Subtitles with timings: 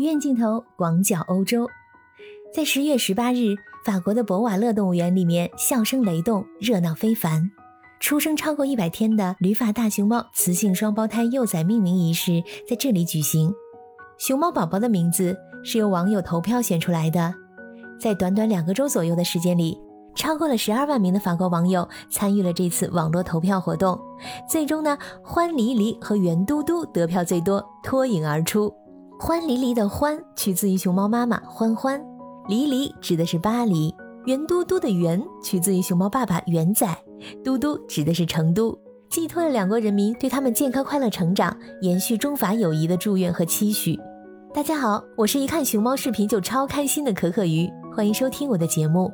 [0.00, 1.68] 院镜头广角欧洲，
[2.54, 3.54] 在十月十八日，
[3.84, 7.50] 法国的博瓦勒动物园里面笑声雷动，热闹非凡。
[8.00, 13.52] 出生超过一百天的旅法大熊猫雌性双胞胎幼崽命名仪式在这里举行。
[14.16, 17.34] 熊猫宝宝的名字是由网友投票选出来的，
[18.00, 19.78] 在短短两个周左右的时间里，
[20.14, 24.00] 超过了十二万名的法国网友参与了这次网络投票活动。
[24.48, 28.72] 最终呢，欢黎黎和圆嘟嘟得票最多，脱颖而出。
[29.22, 32.02] 欢离离的欢取自于熊猫妈妈欢欢，
[32.48, 36.88] 离离指的是巴黎；圆嘟嘟的圆取自于熊猫爸爸圆仔，
[37.44, 38.74] 嘟嘟指的是成都，
[39.10, 43.94] 寄托了两国人民对他们健康快乐成长、延续中法友谊的祝愿和期许。
[44.54, 49.12] 大家好，我是一看熊猫视频就超开心的可可鱼，欢迎收听我的节目。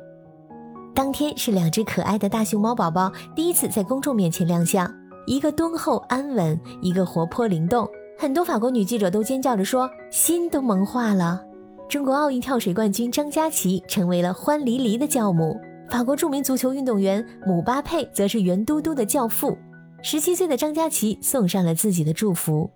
[0.95, 4.89] 当天是两只可爱的大熊猫宝宝第一次在公众面前亮相，
[5.25, 7.85] 一个敦厚安稳，一个活泼灵动。
[8.19, 11.39] 很多法国女记者都尖叫着说，心都萌化了。
[11.87, 15.55] 中国奥运跳水冠军张佳琪成为了欢黎黎的教母，
[15.87, 19.55] 法国著名足球运动员姆巴佩则是圆嘟嘟的教父。
[20.01, 22.71] 十七岁的张佳琪送上了自己的祝福：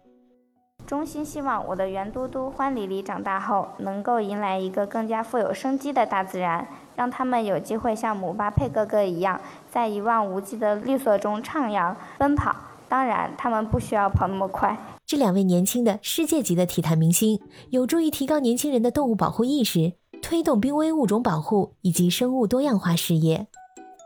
[0.86, 12.55] 衷心希望我的圆嘟嘟欢黎黎长大后能够迎来一个更加富有生机的大自然，让他们有机会像姆巴佩哥哥一样，在一望无际的绿色中徜徉奔跑。
[12.92, 14.78] 当然，他们不需要跑那么快。
[15.08, 17.39] 这两位年轻的世界级的体坛明星，
[17.70, 23.48] 有助于提高年轻人的动物保护意识，推动濒危物种保护以及生物多样化事业。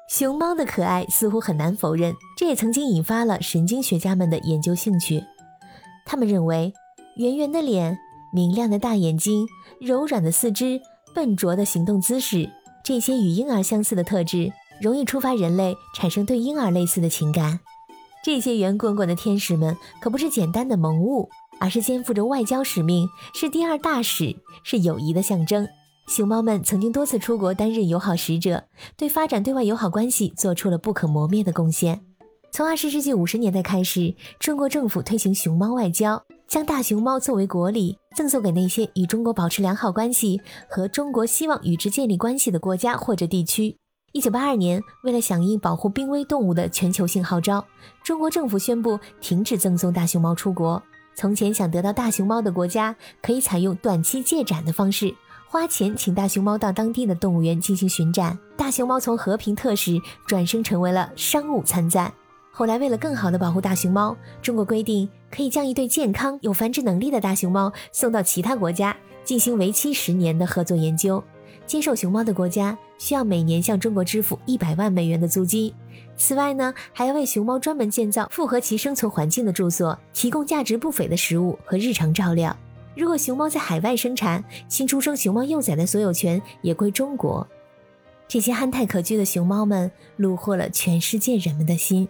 [0.08, 5.24] 熊猫的可爱似乎很难否认，这也曾经引发了神经学家们的研究兴趣。
[6.06, 6.72] 他们认为，
[7.16, 7.98] 圆圆的脸、
[8.32, 9.48] 明亮的大眼睛、
[9.82, 10.80] 柔软的四肢、
[11.12, 12.52] 笨拙的行动姿势，
[12.84, 17.62] 这些与婴儿相似的特质，容易触发人类产生对婴儿类似的情感。
[18.26, 25.68] 这些圆滚滚的天使们可不是简单的萌物，而是肩负着外交使命，是第二大使，是友谊的象征。
[26.08, 28.64] 熊猫们曾经多次出国担任友好使者，
[28.98, 32.02] 对发展对外友好关系做出了不可磨灭的贡献。
[32.52, 43.78] 从二十世纪五十年代开始，中国政府推行熊猫外交，将大熊猫作为国礼赠送给那些与中国保持良好关系和中国希望与之建立关系的国家或者地区。
[44.16, 47.66] 一九八二年，为了响应保护濒危动物的全球性号召，
[48.02, 50.82] 中国政府宣布停止赠送大熊猫出国。
[51.16, 55.14] 从前想得到大熊猫的国家，可以采用短期借展的方式，
[55.50, 58.40] 花钱请大熊猫到当地的动物园进行巡展。
[58.56, 62.14] 大熊猫从和平特使转生成为了商务参赞。
[62.54, 68.96] 后来，为了更好地保护大熊猫，中国规定可以将一对健康有繁殖能力的大熊猫送到其他国家
[69.26, 71.22] 进行为期十年的合作研究。
[71.66, 75.74] 接受熊猫的国家需要每年向中国支付一百万美元的租金。
[76.18, 82.56] 此外呢，还要为熊猫专门建造符合其生存环境的住所，提供价值不菲的食物和日常照料。
[82.96, 87.46] 如果熊猫在海外生产，新出生熊猫幼崽的所有权也归中国。
[88.28, 92.08] 这些憨态可掬的熊猫们虏获了全世界人们的心。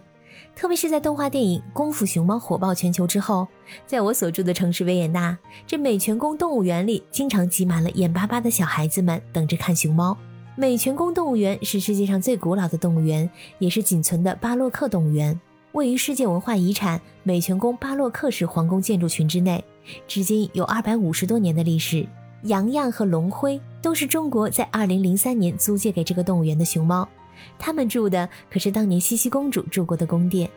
[0.54, 3.48] 特别是在动画电影《功夫熊猫》火爆全球之后，
[3.86, 5.36] 在我所住的城市维也纳，
[5.66, 10.16] 这美泉宫动物园里经常挤满了眼巴巴的小孩子们，等着看熊猫。
[10.58, 13.28] 美泉宫动物园是世界上最古老的动物园，
[13.58, 15.38] 也是仅存的巴洛克动物园，
[15.72, 19.62] 位于世界文化遗产美泉宫巴洛克式皇宫建筑群之内，
[20.08, 22.06] 至今有二百五十多年的历史。
[22.44, 27.06] 洋洋和龙辉都是中国在二零零三年租借给这个动物园的熊猫。
[27.58, 30.48] 他们住的可是当年茜茜公主住过的宫殿。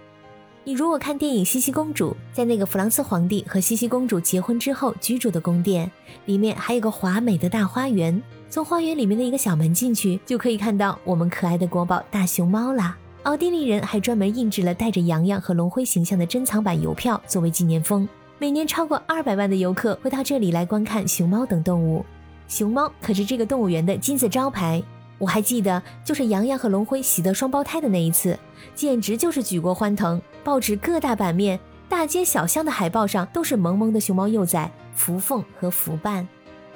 [0.64, 5.92] 你如果看电影《茜茜公主》，在那个弗朗斯皇帝和茜茜公主结婚之后居住的宫殿
[6.26, 8.22] 里面，还有个华美的大花园。
[8.52, 12.98] 从花园里面的一个小门进去，就可以看到我们可爱的国宝大熊猫啦。
[13.24, 18.10] 奥地利人还专门印制了带着洋洋和龙辉形象的珍藏版邮票作为纪念封。
[18.40, 22.04] 每年超过二百万的游客会到这里来观看熊猫等动物。
[22.48, 24.81] 熊猫可是这个动物园的金字招牌。
[25.20, 28.40] 我还记得，就是洋洋和龙辉喜得双胞胎的那一次，
[28.74, 30.20] 简直就是举国欢腾。
[30.44, 36.28] 报纸各大版面、大街小巷的海报上都是萌萌的熊猫幼崽福凤和福伴。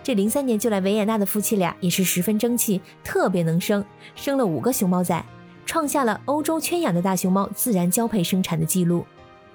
[0.04, 3.84] 这零三年就来维也纳的夫妻俩也是十分争气，特别能生，
[4.16, 5.24] 生了五个熊猫崽，
[5.66, 9.06] 创下了欧洲圈养的大熊猫自然交配生产的记录。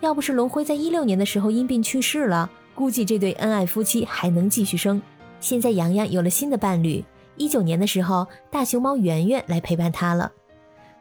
[0.00, 5.02] 要不是龙辉在一六年的时候因病去世了，估计这对恩爱夫妻还能继续生。
[5.38, 7.04] 现在洋洋有了新的伴侣。
[7.36, 10.32] 一九年的时候，大熊猫圆圆来陪伴他了。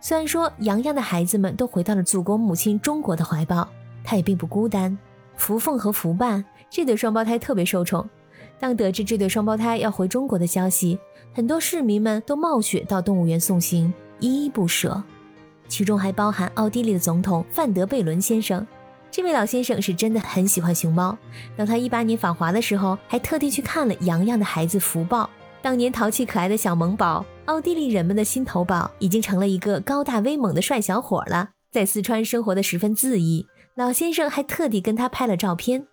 [0.02, 3.68] 虽然说洋洋的孩子们都回到了祖国母亲中国的怀抱，
[4.04, 4.96] 他也并不孤单。
[5.36, 8.08] 福凤和福伴这对双胞胎特别受宠。
[8.59, 10.98] 当得知这对双胞胎要回中国的消息，
[11.33, 15.04] 很多市民们都冒雪到动物园送行，依依不舍。
[15.68, 18.65] 其中还包含奥地利的总统范德贝伦先生。
[19.12, 21.18] 这位老先生是真的很喜欢熊猫。
[21.56, 25.30] 当他一八年访华的时候，还特地去看了洋洋的孩子福宝。
[25.62, 33.45] 当年淘气可爱的小萌宝，奥地利人们的心头宝，已经成了一个高大威猛的帅小伙了，在四川生活的十分恣意。
[33.75, 35.88] 老先生还特地跟他拍了照片。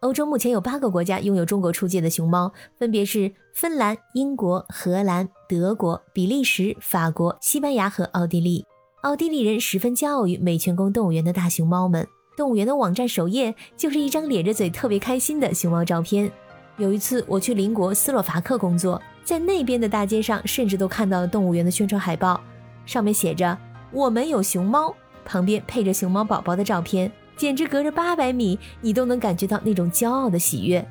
[0.00, 8.64] 欧洲目前有八个国家拥有中国出界的熊猫，分别是芬兰、英国、荷兰、德国、比利时、法国、西班牙和奥地利。
[9.02, 12.06] 奥地利人十分骄傲于美泉宫动物园的大熊猫们。
[12.36, 16.30] 动物园的网站首页就是一张咧着嘴、特别开心的熊猫照片。
[16.76, 22.40] 有一次我去邻国斯洛伐克工作，在那边的大街上，甚至都看到了动物园的宣传海报，
[22.86, 23.58] 上面写着
[23.90, 24.94] “我们有熊猫”，
[25.26, 30.86] 旁边配着熊猫宝宝的照片，简直隔着八百米，你都能感觉到那种骄傲的喜悦。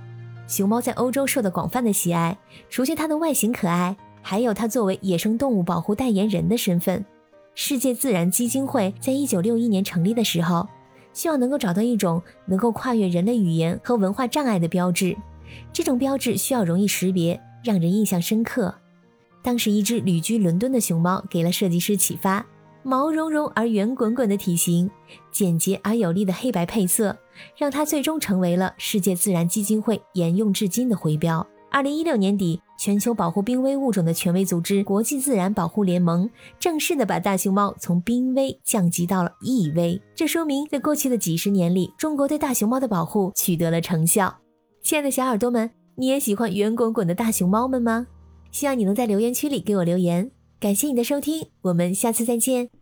[0.48, 2.36] 熊猫在欧洲受到广泛的喜爱，
[2.70, 7.06] 除去它的外形可爱，还有它作为野生动物保护代言人的身份。
[7.54, 10.68] 世界自然基金会在一九六一年成立的时候。
[11.14, 15.18] 希望能够找到一种能够跨越人类语言和文化障碍的标志，
[15.74, 18.72] 这种标志需要容易识别，让人印象深刻。
[19.42, 22.46] 当时，一只旅居伦敦的熊猫给了设计师启发：
[22.88, 24.90] 毛茸茸而圆滚滚的体型，
[25.30, 27.14] 简洁而有力的黑白配色，
[27.58, 31.46] 让它最终成为了世界自然基金会沿用至今的徽标。
[31.70, 40.02] 二零一六年底，全球保护濒危物种的权威组织国际自然保护联盟正式的把大熊猫从濒危降级到了易危。
[40.16, 44.34] 这说明，在过去的几十年里，中国对大熊猫的保护取得了成效。
[44.82, 48.08] 亲爱的小耳朵们，你也喜欢圆滚滚的大熊猫们吗？
[48.50, 50.32] 希望你能在留言区里给我留言。
[50.58, 52.77] 感谢你的收听，我们下次再见。